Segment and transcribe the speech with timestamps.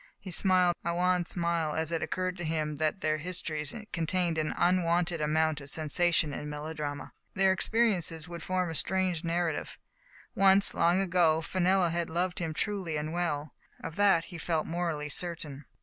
[0.17, 4.51] He smiled a wan smile, as it occurred to him that their histories contained an
[4.57, 7.13] unwonted amount of sensation and melodrama.
[7.35, 9.77] Their experiences would form a strange narrative.
[10.33, 13.53] Once, long ago, Fenella had loved him truly and well.
[13.83, 15.65] Of that he felt morally certain.